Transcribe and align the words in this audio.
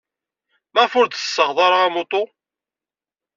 Maɣef 0.73 0.93
ur 0.99 1.05
d-tessaɣed 1.07 1.57
ara 1.65 1.79
amuṭu? 1.87 2.23